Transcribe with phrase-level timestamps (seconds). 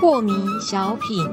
[0.00, 1.24] 破迷小品，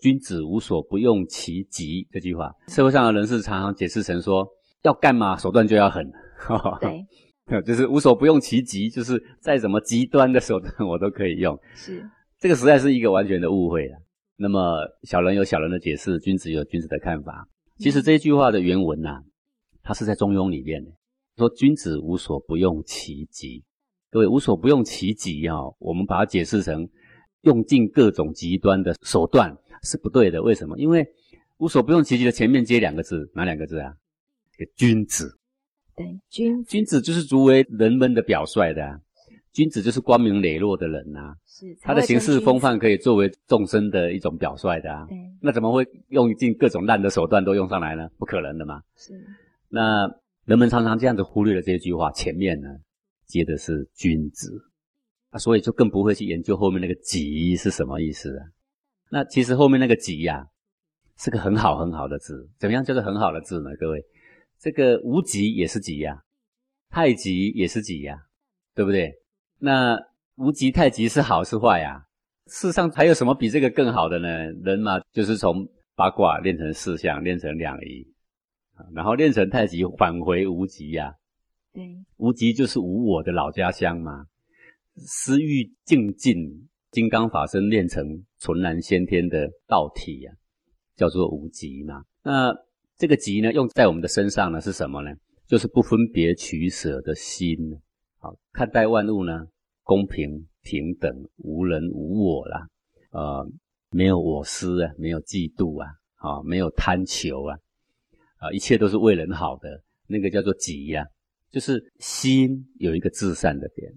[0.00, 4.48] 君子无所不用其极这句话，社会上的人士常常解释成说，
[4.82, 6.10] 要干嘛手段就要狠。
[6.80, 7.06] 对，
[7.62, 11.56] 就是无所不用其极，就是再怎么极端的手段我都可以用。
[11.74, 12.02] 是
[12.38, 13.96] 这个实在是一个完全的误会了。
[14.36, 17.46] 那么小人有小人的解释，君子有君子的看法。
[17.80, 19.22] 其实这句话的原文呐、
[19.82, 20.92] 它是在《中庸》里面的，
[21.38, 23.64] 说君子无所不用其极。
[24.10, 26.86] 各位，无所不用其极啊、我们把它解释成
[27.40, 30.42] 用尽各种极端的手段是不对的。
[30.42, 30.78] 为什么？
[30.78, 31.06] 因为
[31.56, 33.94] 无所不用其极的前面接两个字，哪两个字啊？
[34.52, 35.38] 这个君子。
[35.96, 39.00] 对，君君子就是足为人们的表率的、啊，
[39.52, 45.04] 君子就是光明磊落的人呐、是他的行事风范可以作为众生的一种表率的啊。
[45.04, 48.08] 会成君子那怎么会用尽各种烂的手段都用上来呢？
[48.16, 48.80] 不可能的嘛。
[48.96, 49.12] 是
[49.68, 50.08] 那
[50.44, 52.68] 人们常常这样子忽略了这句话，前面呢
[53.26, 54.62] 接的是君子
[55.30, 58.46] 啊，所以就更不会去研究后面那个己是什么意思啊。
[59.10, 60.46] 那其实后面那个己呀、
[61.18, 63.70] 是个很好很好的字，怎么样叫做很好的字呢？
[63.80, 64.00] 各位，
[64.60, 66.22] 这个无极也是极呀、
[66.88, 68.16] 太极也是极呀、
[68.74, 69.12] 对不对？
[69.60, 69.96] 那
[70.36, 72.02] 无极太极是好是坏呀、
[72.46, 74.28] 世上还有什么比这个更好的呢？
[74.64, 78.02] 人嘛，就是从八卦练成四象，练成两仪，
[78.74, 81.12] 啊然后练成太极，返回无极呀、
[81.74, 81.84] 对，
[82.16, 84.24] 无极就是无我的老家乡嘛。
[84.96, 86.34] 私欲尽尽，
[86.90, 88.02] 金刚法身练成
[88.38, 90.32] 纯然先天的道体呀、
[90.96, 92.02] 叫做无极嘛。
[92.22, 92.50] 那
[92.96, 95.10] 这个极呢，用在我们的身上呢是什么呢？
[95.46, 97.56] 就是不分别取舍的心。
[98.22, 99.46] 好，看待万物呢，
[99.82, 102.68] 公平平等，无人无我啦。
[103.12, 103.50] 呃，
[103.88, 107.56] 没有我私啊，没有嫉妒啊，啊，没有贪求啊，
[108.36, 111.06] 啊，一切都是为人好的，那个叫做极呀、
[111.50, 113.90] 就是心有一个至善的点，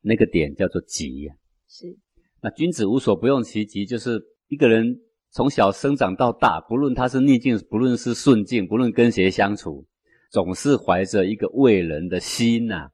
[0.00, 1.34] 那个点叫做极呀、
[1.68, 1.96] 是
[2.42, 4.98] 那君子无所不用其极，就是一个人
[5.30, 9.86] 从小生长到大，不论他是逆境，不论是顺境，不论跟谁相处，
[10.32, 12.90] 总是怀着一个为人的心呐、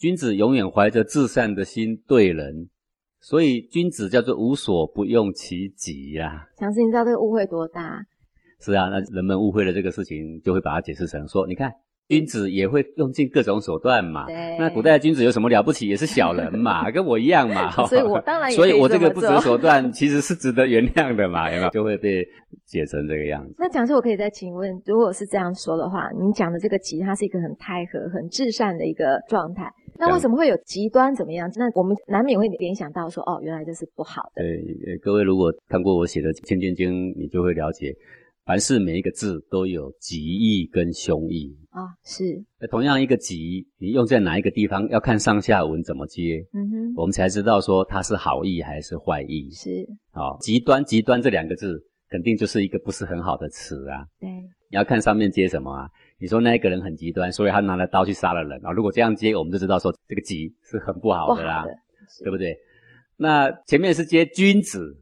[0.00, 2.70] 君子永远怀着至善的心对人，
[3.20, 8.00] 所以君子叫做无所不用其极呀、强师，你知道这个误会多大？
[8.62, 11.70] 是啊，那人们误会了这个事情，就会把它解释成说，你看
[12.08, 14.24] 君子也会用尽各种手段嘛。
[14.26, 15.86] 对那古代的君子有什么了不起？
[15.86, 17.70] 也是小人嘛， 跟我一样嘛。
[17.86, 21.68] 所以我当然也 所以我这个不择手段，其实是值得原谅的嘛，有没有？
[21.68, 22.26] 就会被
[22.64, 23.54] 解成这个样子。
[23.58, 31.50] 那讲师，我可以再请问，如果是这样说的话，您讲的这个极，它是一个很太和、很至善的一个状态，那为什么会有极端怎么样？
[31.56, 34.42] 那我们难免会联想到说，哦，原来这是不好的。
[34.42, 34.56] 对，
[34.86, 37.94] 呃各位如果看过我写的《千金经》，你就会了解，
[38.46, 41.54] 凡是每一个字都有极义跟凶义。
[41.70, 46.44] 啊、是，那同样一个极，你用在哪一个地方，要看上下文怎么接。
[46.52, 49.48] 嗯哼，我们才知道说它是好意还是坏意。
[49.50, 54.04] 是，好、极端极端这两个字，肯定就是一个不是很好的词啊。
[54.18, 55.88] 对，你要看上面接什么啊？
[56.20, 58.70] 你说那一个人很极端，所以他拿了刀去杀了人啊。
[58.70, 61.64] 如果这样接，我们就知道说这个极是很不好的啦，
[62.22, 62.56] 对不对？
[63.16, 64.96] 那前面是接君子，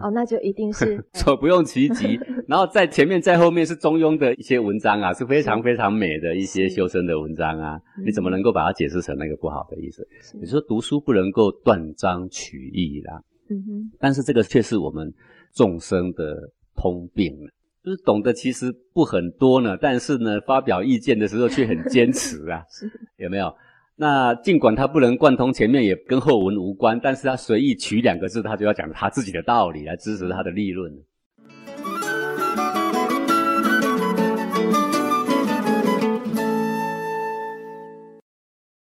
[0.00, 7.76] 哦，那就一定是 所不用其极， 然后在前面在后面是中庸的一些文章啊，是非常非常美的一些修身的文章啊。
[7.98, 10.06] 嗯你怎么能够把它解释成那个不好的意思？
[10.40, 15.12] 你说读书不能够断章取义啦，嗯哼，但是这个却是我们
[15.52, 16.36] 众生的
[16.74, 17.50] 通病了，
[17.84, 22.64] 就是懂得其实不很多呢，但是呢，发表意见的时候却很坚持啊，
[23.18, 23.54] 有没有？
[23.96, 30.90] 那尽管他不能贯通前面，也跟后文无关，但是他随意取两个字，他就要讲他自己的道理来支持他的立论。